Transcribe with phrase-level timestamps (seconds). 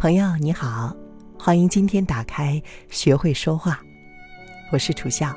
[0.00, 0.96] 朋友你好，
[1.38, 3.78] 欢迎今天打开学会说话，
[4.72, 5.36] 我是楚笑。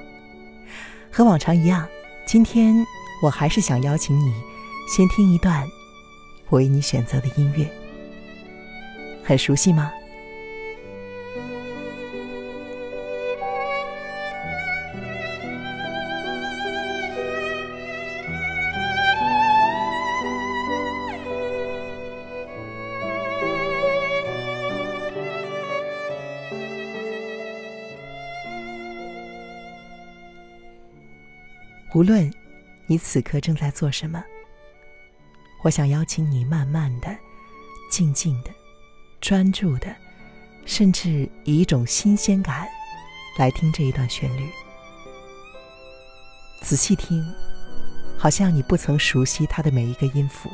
[1.12, 1.86] 和往常一样，
[2.26, 2.74] 今天
[3.22, 4.34] 我还是想邀请你
[4.88, 5.68] 先听一段
[6.48, 7.70] 我为你选择的音乐，
[9.22, 9.92] 很熟悉吗？
[31.94, 32.32] 无论
[32.88, 34.24] 你此刻正在做什么，
[35.64, 37.16] 我想邀请你慢慢的、
[37.90, 38.50] 静静的、
[39.22, 39.96] 专注的，
[40.66, 42.68] 甚至以一种新鲜感
[43.38, 44.50] 来听这一段旋律。
[46.62, 47.24] 仔细听，
[48.18, 50.50] 好像你不曾熟悉它的每一个音符，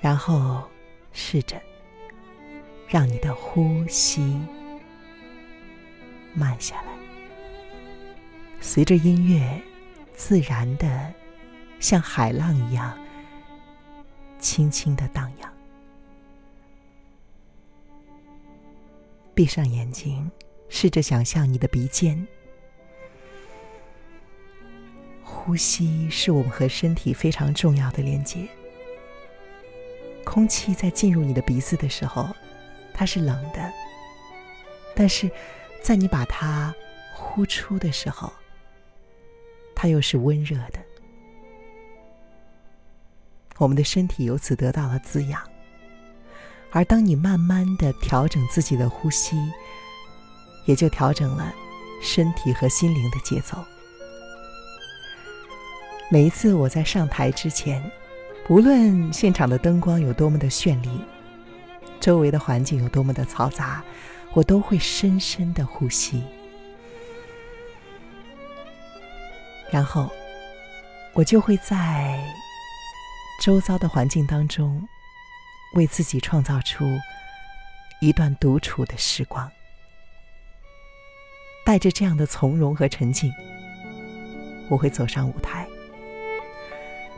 [0.00, 0.66] 然后
[1.12, 1.60] 试着
[2.88, 4.40] 让你的呼吸
[6.32, 6.95] 慢下来。
[8.66, 9.62] 随着音乐，
[10.12, 11.14] 自然的，
[11.78, 12.98] 像海浪一样，
[14.40, 15.54] 轻轻的荡漾。
[19.32, 20.28] 闭上眼睛，
[20.68, 22.26] 试着想象你的鼻尖。
[25.22, 28.48] 呼吸是我们和身体非常重要的连接。
[30.24, 32.28] 空气在进入你的鼻子的时候，
[32.92, 33.70] 它是冷的；
[34.92, 35.30] 但是，
[35.80, 36.74] 在你把它
[37.14, 38.32] 呼出的时候，
[39.76, 40.80] 它又是温热的，
[43.58, 45.40] 我们的身体由此得到了滋养。
[46.72, 49.36] 而当你慢慢的调整自己的呼吸，
[50.64, 51.54] 也就调整了
[52.02, 53.58] 身体和心灵的节奏。
[56.10, 57.82] 每一次我在上台之前，
[58.48, 61.00] 无论现场的灯光有多么的绚丽，
[62.00, 63.84] 周围的环境有多么的嘈杂，
[64.32, 66.22] 我都会深深的呼吸。
[69.70, 70.10] 然后，
[71.12, 72.22] 我就会在
[73.42, 74.86] 周遭的环境当中，
[75.74, 76.84] 为自己创造出
[78.00, 79.50] 一段独处的时光。
[81.64, 83.32] 带着这样的从容和沉静，
[84.70, 85.66] 我会走上舞台。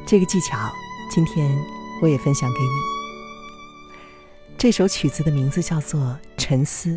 [0.06, 0.72] 这个技巧，
[1.10, 1.54] 今天
[2.00, 4.56] 我也分享给你。
[4.56, 6.00] 这首曲子的名字叫做
[6.38, 6.90] 《沉思》，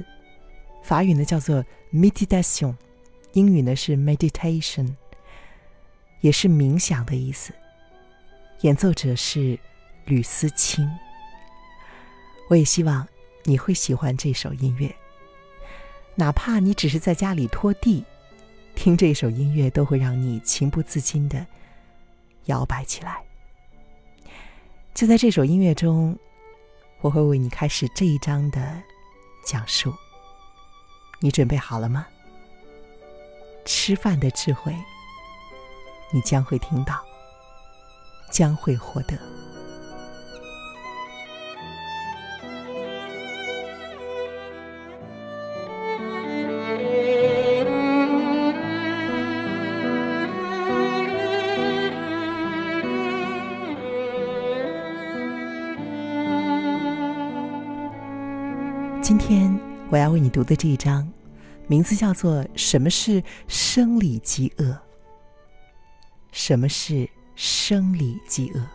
[0.81, 1.63] 法语呢叫做
[1.93, 2.73] “meditation”，
[3.33, 4.95] 英语呢是 “meditation”。
[6.21, 7.53] 也是冥想的意思。
[8.61, 9.59] 演奏者是
[10.05, 10.89] 吕思清。
[12.49, 13.07] 我也希望
[13.43, 14.93] 你会喜欢这首音乐，
[16.15, 18.05] 哪怕你只是在家里拖地，
[18.75, 21.45] 听这首音乐都会让你情不自禁的
[22.45, 23.23] 摇摆起来。
[24.93, 26.17] 就在这首音乐中，
[26.99, 28.83] 我会为你开始这一章的
[29.45, 29.93] 讲述。
[31.19, 32.05] 你准备好了吗？
[33.63, 34.75] 吃饭的智慧。
[36.13, 36.99] 你将会听到，
[38.29, 39.17] 将会获得。
[59.01, 59.57] 今天
[59.89, 61.09] 我要为你读的这一章，
[61.67, 64.65] 名字叫做《什么是生理饥饿》。
[66.43, 68.67] 什么是生理饥饿？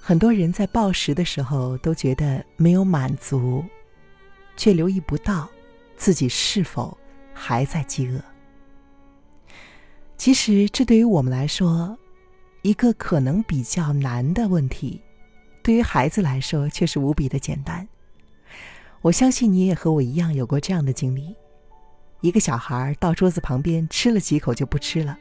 [0.00, 3.62] 很多人在暴食的时候都觉得没有满足，
[4.56, 5.46] 却留意不到
[5.98, 6.96] 自己是否
[7.34, 8.18] 还在饥饿。
[10.16, 11.94] 其实，这对于我们来说，
[12.62, 14.98] 一个可能比较难的问题，
[15.62, 17.86] 对于孩子来说却是无比的简单。
[19.02, 21.36] 我相信你也和我一样有过这样的经历：
[22.22, 25.18] 一个小孩到桌子旁边吃了几口就不吃了。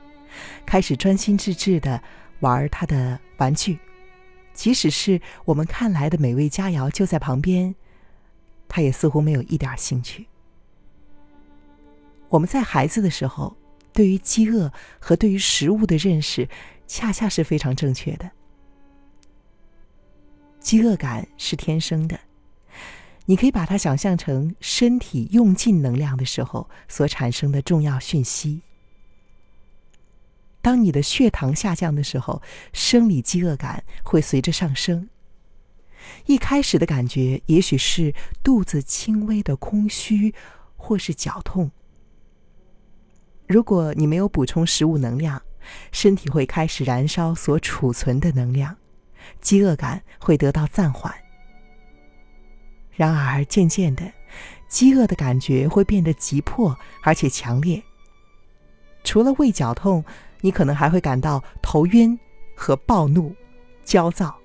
[0.66, 2.02] 开始专心致志的
[2.40, 3.80] 玩他的玩具，
[4.54, 7.74] 即使是我们看来的美味佳肴就在旁边，
[8.68, 10.28] 他也似乎没有一点兴趣。
[12.30, 13.56] 我们在孩子的时候，
[13.92, 16.48] 对于饥饿和对于食物的认识，
[16.86, 18.30] 恰恰是非常正确的。
[20.60, 22.20] 饥饿感是天生的，
[23.26, 28.62] 你可以把它想象成身体用尽能量的时候所产生的重要讯息。
[30.62, 32.42] 当你的血糖下降的时候，
[32.74, 35.10] 生理饥饿感会随着上升。
[36.26, 38.14] 一开始的感觉也许是
[38.44, 40.34] 肚子轻微的空虚，
[40.76, 41.72] 或是绞痛。
[43.48, 45.42] 如果你没有补充食物能量，
[45.92, 48.76] 身体会开始燃烧所储存的能量，
[49.42, 51.14] 饥饿感会得到暂缓。
[52.92, 54.12] 然而渐渐的，
[54.68, 57.82] 饥饿的感觉会变得急迫而且强烈。
[59.04, 60.04] 除了胃绞痛，
[60.42, 62.18] 你可能还会感到头晕
[62.56, 63.36] 和暴怒、
[63.84, 64.38] 焦躁。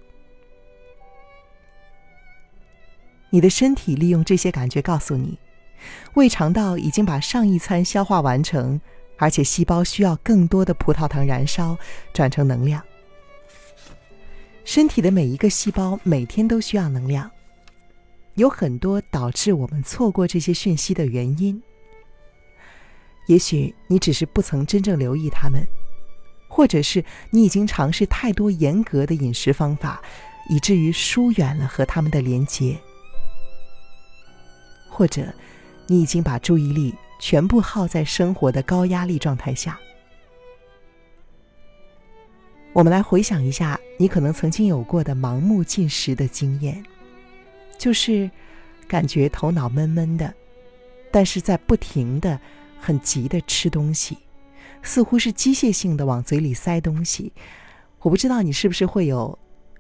[3.30, 5.38] 你的身体利用这些感觉告诉你，
[6.14, 8.80] 胃肠道已经把上一餐消化完成，
[9.18, 11.76] 而且细胞需要更多的葡萄糖燃烧，
[12.12, 12.80] 转成能量。
[14.64, 17.30] 身体的每一个细胞每天都需要能量，
[18.34, 21.60] 有很多导致我们错过这些讯息的原因。
[23.26, 25.66] 也许你只是不曾真正留意它们，
[26.54, 30.00] 或者是你已经尝试太多严格的饮食方法，
[30.48, 32.78] 以至于疏远了和他们的连接。
[34.88, 35.34] 或者，
[35.88, 39.76] 你已经把注意力全部耗在生活的高压力状态下。
[42.72, 46.80] 我们来回想一下，你可能曾经有过的盲目进食的经验，
[47.76, 48.30] 就是
[48.86, 50.32] 感觉头脑闷闷的，
[51.10, 52.38] 但是在不停的、
[52.78, 54.16] 很急的吃东西，
[54.84, 57.32] 似乎是机械性的往嘴里塞东西。
[57.98, 59.36] 我不知道你是不是会有，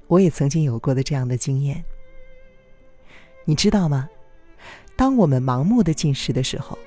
[0.08, 1.84] 我也曾经有过的这样的经验。
[3.44, 4.08] 你知道吗？
[4.96, 6.78] 当我们盲目的进食的时候，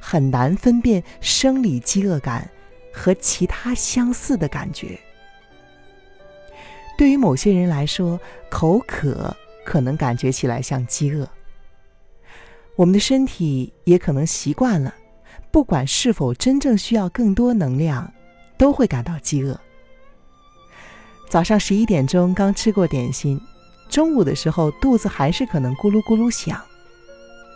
[0.00, 2.50] 很难分辨生理饥饿感
[2.92, 4.98] 和其他相似的感觉。
[6.96, 8.18] 对于某些人来说，
[8.48, 9.36] 口渴
[9.66, 11.28] 可能感觉起来像饥饿。
[12.74, 14.94] 我们的身体也可能习惯了，
[15.50, 18.12] 不管是否真正需要更多能量，
[18.58, 19.58] 都会感到饥饿。
[21.28, 23.40] 早上十一点钟刚吃过点心，
[23.88, 26.60] 中午的时候肚子还是可能咕噜咕噜响。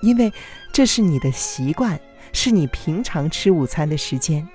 [0.03, 0.33] 因为
[0.73, 2.01] 这是你的习惯，
[2.33, 4.47] 是你平常吃午餐的时间。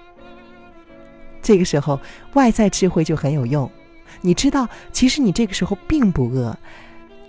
[1.41, 1.99] 这个时候，
[2.33, 3.69] 外在智慧就很有用。
[4.21, 6.57] 你知道，其实你这个时候并不饿，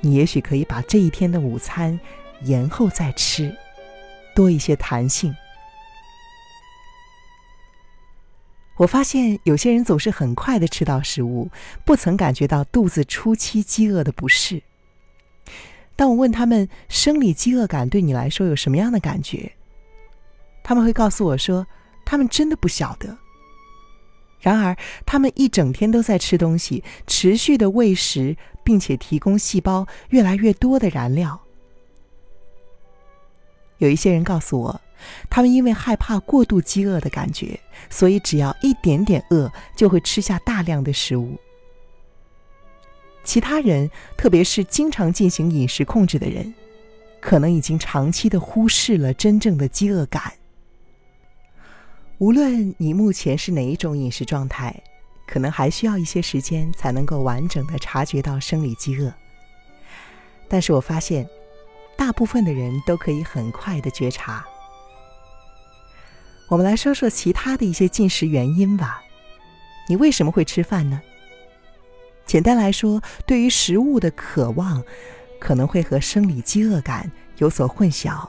[0.00, 2.00] 你也许可以把这一天的午餐
[2.42, 3.54] 延后再吃，
[4.34, 5.34] 多一些弹性。
[8.76, 11.50] 我发现有些人总是很快的吃到食物，
[11.84, 14.62] 不曾感觉到肚子初期饥饿的不适。
[15.96, 19.52] 当我问他们生理饥饿感对你来说有什么样的感觉，
[20.62, 21.66] 他们会告诉我说，
[22.04, 23.16] 他们真的不晓得。
[24.40, 24.76] 然而，
[25.06, 31.40] 他们一整天都在吃东西，持续的喂食，并且提供细胞越来越多的燃料。
[33.78, 34.80] 有一些人告诉我，
[35.28, 37.58] 他们因为害怕过度饥饿的感觉，
[37.90, 41.36] 所以只要一点点饿，就会吃下大量的食物。
[43.24, 46.54] 其他人，特别是经常进行饮食控制的人，
[47.20, 50.32] 可能已经长期的忽视了真正的饥饿感。
[52.18, 54.74] 无论你目前是哪一种饮食状态，
[55.26, 59.12] 可能还需要一些时间才能够完整的察觉到生理饥饿。
[60.48, 61.28] 但是我发现，
[61.96, 64.46] 大部分的人都可以很快的觉察。
[66.48, 69.02] 我们来说说其他的一些进食原因吧。
[69.88, 71.00] 你为什么会吃饭呢？
[72.24, 74.82] 简单来说，对于食物的渴望，
[75.38, 78.28] 可能会和生理饥饿感有所混淆。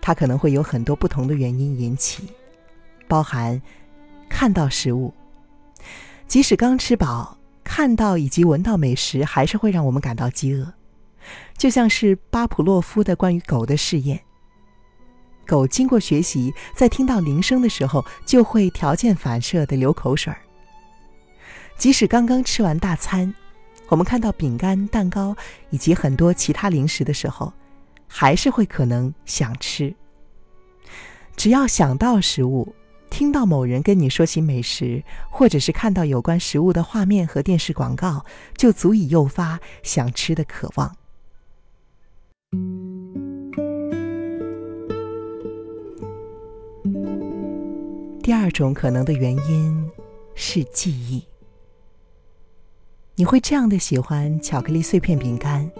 [0.00, 2.28] 它可能会有很多不同的原因引起，
[3.08, 3.60] 包含
[4.28, 5.12] 看到食物，
[6.28, 10.72] 即使刚吃饱，看到以及闻到美食，还是会让我们感到饥饿。
[11.56, 14.20] 就像是巴甫洛夫的关于狗的试验，
[15.46, 20.38] 狗经过学习，在听到铃声的时候，就会条件反射的流口水儿。
[21.78, 23.32] 即使刚刚吃完大餐，
[23.88, 25.36] 我们看到饼干、蛋糕
[25.70, 27.52] 以及很多其他零食的时候，
[28.06, 29.94] 还是会可能想吃。
[31.36, 32.74] 只要想到食物，
[33.10, 38.24] 听到某人跟你说起美食，或者是看到有关食物的画面和电视广告，
[38.56, 40.96] 就足以诱发想吃的渴望。
[48.26, 49.88] 第二种可能的原因
[50.34, 51.22] 是记忆。
[53.14, 55.70] 你会这样的喜欢巧克力碎片饼干，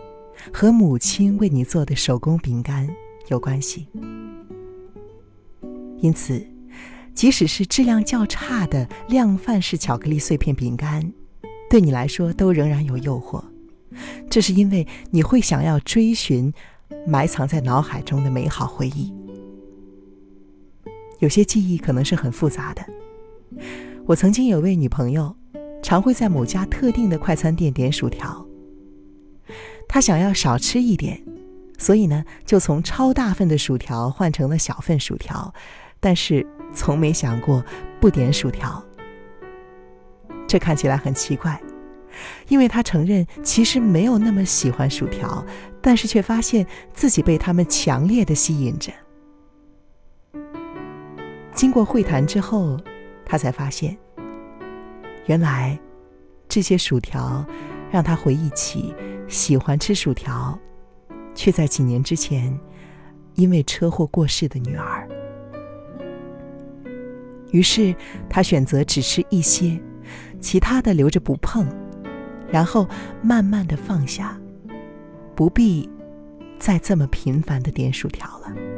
[0.53, 2.89] 和母亲为你做的手工饼干
[3.27, 3.89] 有关系。
[5.99, 6.41] 因此，
[7.13, 11.13] 即使是质量较差的量贩式巧克力碎片饼干，
[11.69, 13.43] 对你来说都仍然有诱惑。
[14.31, 16.55] 这是因为你会想要追寻
[17.09, 19.13] 埋藏在脑海中的美好回忆。
[21.19, 22.85] 有些记忆可能是很复杂的。
[24.05, 25.35] 我曾经有位女朋友。
[25.83, 28.45] 常会在某家特定的快餐店点薯条。
[29.89, 31.23] 他想要少吃一点，
[31.79, 35.55] 所以呢，就从超大份的薯条换成了小份薯条，
[36.01, 36.45] 但是
[36.75, 37.65] 从没想过
[38.01, 38.85] 不点薯条。
[40.49, 41.61] 这看起来很奇怪，
[42.49, 45.47] 因为他承认其实没有那么喜欢薯条，
[45.81, 48.93] 但是却发现自己被他们强烈的吸引着。
[51.57, 52.79] 经过会谈之后，
[53.25, 53.97] 他才发现，
[55.25, 55.77] 原来
[56.47, 57.43] 这些薯条
[57.91, 58.95] 让他回忆起
[59.27, 60.57] 喜欢吃薯条，
[61.35, 62.57] 却在几年之前
[63.37, 65.09] 因为车祸过世的女儿。
[67.53, 67.95] 于是
[68.29, 69.81] 他选择只吃一些，
[70.39, 71.67] 其他的留着不碰，
[72.51, 72.87] 然后
[73.23, 74.39] 慢慢的放下，
[75.35, 75.89] 不必
[76.59, 78.76] 再这么频繁的点薯条了。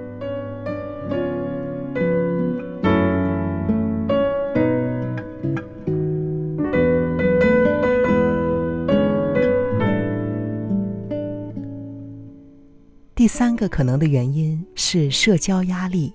[13.19, 16.15] 第三个可能的原因是社交压力。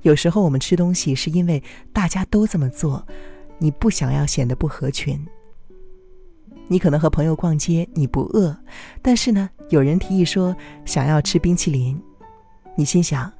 [0.00, 1.62] 有时候我们吃东西是因为
[1.92, 3.06] 大家都这么做，
[3.58, 5.22] 你不想要显得不合群。
[6.66, 8.56] 你可能和朋友逛街，你不饿，
[9.02, 12.02] 但是呢，有人提议说想要吃冰淇淋，
[12.74, 13.30] 你心想，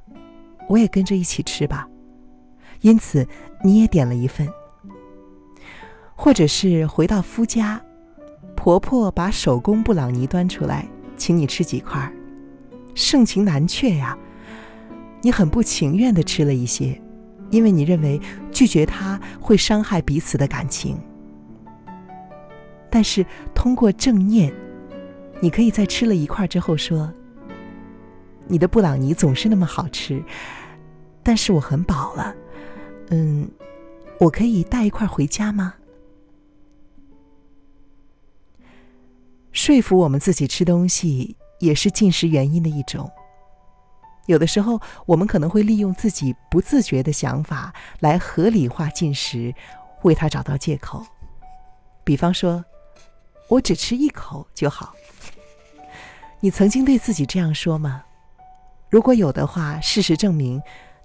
[0.69, 1.89] 我也跟着一起吃吧，
[2.81, 3.27] 因此
[3.63, 4.47] 你也点了一份。
[6.13, 7.81] 或者是回到夫家，
[8.55, 10.87] 婆婆把手工布朗尼端出来，
[11.21, 12.11] 请你吃几块，
[12.95, 14.17] 盛情难却呀。
[15.21, 16.99] 你很不情愿的吃了一些，
[17.51, 18.19] 因为你认为
[18.51, 20.97] 拒绝他会伤害彼此的感情。
[22.89, 23.23] 但是
[23.53, 24.51] 通过正念，
[25.39, 27.13] 你可以在吃了一块之后说
[28.49, 30.23] ：“你的布朗尼总是那么好吃，
[31.21, 32.35] 但是我很饱了，
[33.11, 33.47] 嗯，
[34.19, 35.75] 我可以带一块回家吗？”
[39.51, 43.11] 说服我们自己吃东西，也是进食原因的一种。
[44.27, 49.53] 有的时候，我们可能会利用自己不自觉的想法来合理化进食，
[50.03, 51.05] 为他找到借口。
[52.03, 52.63] 比方说，
[53.49, 54.93] 我只吃一口就好。
[56.39, 58.03] 你曾经对自己这样说吗？
[58.89, 60.61] 如果有的话，事实证明，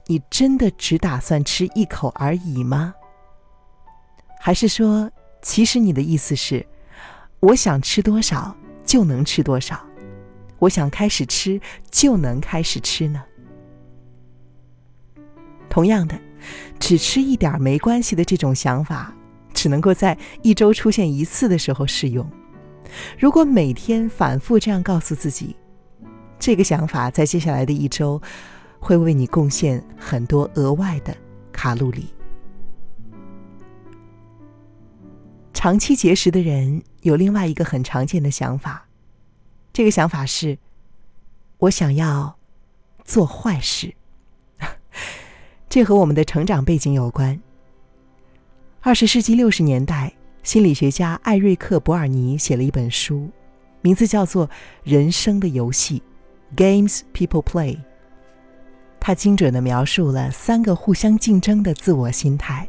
[0.07, 2.95] 你真的只打算吃一口而已吗？
[4.39, 5.11] 还是说，
[5.43, 6.65] 其实你的意思是，
[7.41, 9.79] 我想吃多少就能吃多少？
[10.59, 13.23] 我想开始吃就能开始吃呢。
[15.69, 16.19] 同样的，
[16.81, 19.15] 只吃一点没关系的这种想法，
[19.53, 22.27] 只能够在一周出现一次的时候适用。
[23.19, 25.55] 如果每天反复这样告诉自己，
[26.39, 28.21] 这个想法在接下来的一周
[28.81, 31.15] 会为你贡献很多额外的
[31.53, 32.07] 卡路里。
[35.53, 38.89] 长期节食的人有另外一个很常见的想法。
[39.73, 40.59] 这个想法是，
[41.59, 42.37] 我想要
[43.05, 43.95] 做坏事。
[45.71, 47.41] 这和我们的成长背景有关。
[48.81, 53.31] 二十世纪六十年代，心理学家艾瑞克·博尔尼写了一本书，
[53.83, 54.49] 名字叫做
[54.83, 56.03] 《人生的游戏》
[56.57, 57.79] （Games People Play）。
[58.99, 62.69] 他精准的描述了三个互相竞争的自我心态：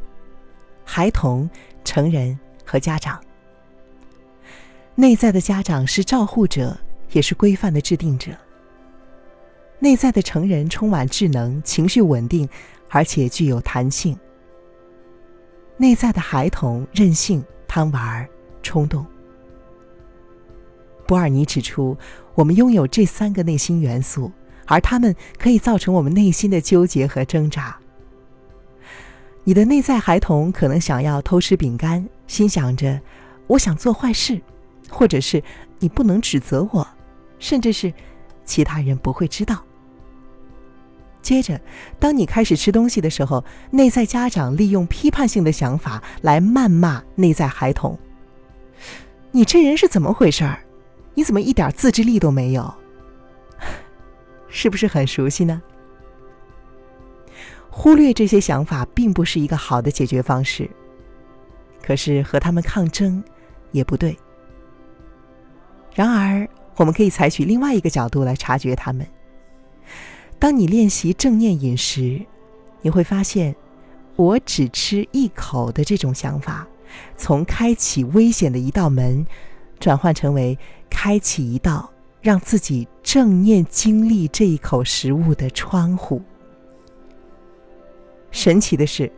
[0.84, 1.50] 孩童、
[1.84, 3.20] 成人和家长。
[4.98, 6.78] 内在的家长是照护者。
[7.14, 8.32] 也是规范的制定者。
[9.80, 12.48] 内在的成人充满智能，情绪稳定，
[12.90, 14.14] 而且具有弹性；
[15.78, 18.28] 内在的孩童任性、贪玩、
[18.62, 19.06] 冲动。
[21.08, 21.96] 博尔尼指出，
[22.36, 24.30] 我们拥有这三个内心元素，
[24.66, 27.78] 而他们可以造成我们内心的纠结和挣扎。
[29.46, 33.00] 你的内在孩童可能想要偷吃饼干，心想着
[33.48, 34.42] “我想做坏事”，
[34.90, 35.44] 或者是
[35.80, 36.88] “你不能指责我”。
[37.40, 37.94] 甚至是
[38.44, 39.64] 其他人不会知道。
[41.22, 41.60] 接着，
[42.00, 48.00] 当你开始吃东西的时候，内在家长利用批判性的想法来谩骂内在孩童
[49.32, 50.60] ：“你这人是怎么回事儿？
[51.14, 52.74] 你怎么一点自制力都没有？”
[54.50, 55.62] 是不是很熟悉呢？
[57.70, 60.68] 忽略这些想法并不是一个好的解决方式，
[61.84, 63.24] 可是和他们抗争
[63.72, 64.18] 也不对。
[65.98, 66.48] 然而。
[66.80, 69.04] 我们可以采取另外一个角度来察觉他们。
[70.38, 72.22] 当你练习正念饮食，
[72.84, 73.56] 你会发现，
[74.16, 76.68] 我只吃一口的这种想法，
[77.18, 79.26] 从开启危险的一道门，
[79.80, 80.56] 转换成为
[80.88, 86.22] 开启一道让自己正念经历这一口食物的窗户。
[88.30, 89.12] 神奇的是，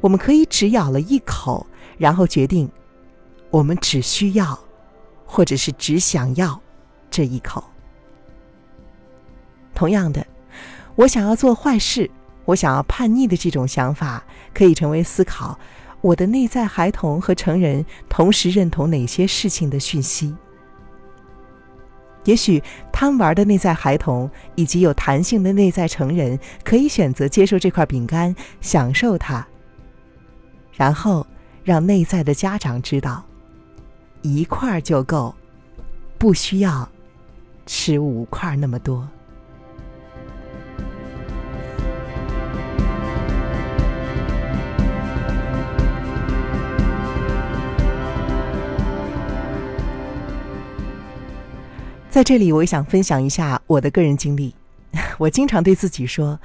[0.00, 1.64] 我们可以只咬了一口，
[1.98, 2.68] 然后决定，
[3.50, 4.58] 我们只需要，
[5.26, 6.58] 或者是只想要。
[7.08, 7.62] 这一口。
[9.74, 10.26] 同样的，
[10.96, 12.10] 我想要做坏事，
[12.44, 15.58] 我想要叛逆的这种想法，可以成为思考：
[16.00, 20.34] 我的内在孩童和成人同时认同哪些事情的讯息。
[22.24, 29.46] 也许贪玩的内在孩童以及有弹性的内在成人可以选择接受这块饼干，享受它。
[30.72, 31.26] 然后
[31.62, 33.24] 让内在的家长知道，
[34.26, 35.34] 一块就够，
[36.18, 36.88] 不需要
[37.64, 39.08] 吃五块那么多。
[52.10, 54.54] 在这里，我想分享一下我的个人经历。
[55.18, 56.40] 我经常对自己说：“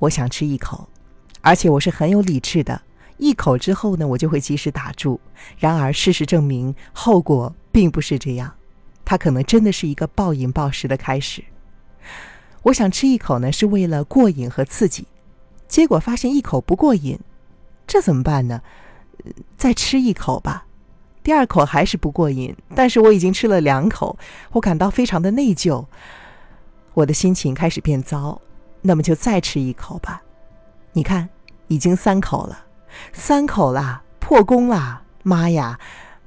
[0.00, 0.88] 我想吃一口，
[1.42, 2.80] 而且我是很有理智的。
[3.18, 5.20] 一口之后呢，我就会及时打住。
[5.58, 8.52] 然而，事实证明，后果并不是这样。
[9.04, 11.42] 它可能真的是一个暴饮暴食的开始。
[12.62, 15.06] 我想吃一口呢，是为了过瘾和刺激，
[15.66, 17.18] 结果发现一口不过瘾，
[17.86, 18.62] 这怎么办呢？
[19.56, 20.66] 再吃一口吧。”
[21.24, 24.18] 第二口还是不过瘾，但是我已经吃了两口，
[24.52, 25.84] 我感到非常的内疚，
[26.94, 28.40] 我的心情开始变糟。
[28.80, 30.22] 那么就再吃一口吧。
[30.92, 31.28] 你看，
[31.66, 32.64] 已经三口了，
[33.12, 35.02] 三口啦，破功啦。
[35.22, 35.78] 妈呀，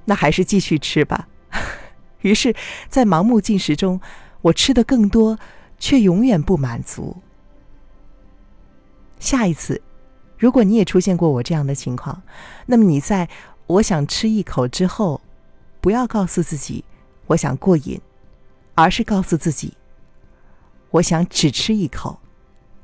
[0.06, 1.28] 那还是继续吃吧。
[2.22, 2.56] 于是，
[2.88, 4.00] 在盲目进食中，
[4.42, 5.40] 我吃的更多，
[5.80, 7.18] 却永远不满足。
[9.20, 9.82] 下一次，
[10.38, 12.22] 如果你也出现过我这样的情况，
[12.66, 13.28] 那么你在。
[13.68, 15.22] 我想吃一口之后，
[15.80, 16.84] 不要告诉自己
[17.28, 18.02] 我想过瘾，
[18.76, 19.78] 而是告诉自己
[20.90, 22.20] 我想只吃一口，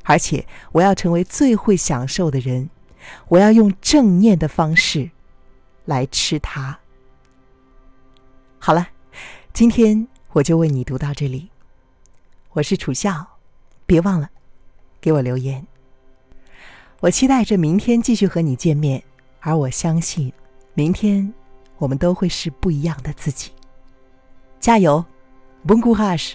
[0.04, 2.70] 而且我要成为最会享受的人，
[3.28, 5.10] 我要用正念的方式
[5.86, 6.78] 来吃它。
[8.60, 8.88] 好了，
[9.54, 11.50] 今天我就为你读到这里。
[12.52, 13.26] 我是楚笑，
[13.86, 14.30] 别忘了
[15.00, 15.66] 给我留言。
[17.00, 19.04] 我期待着明天继续和你见面，
[19.40, 20.34] 而我相信。
[20.74, 21.34] 明天，
[21.78, 23.52] 我们都会是不一样的自己。
[24.60, 25.06] 加油
[25.66, 26.34] ，Bon courage！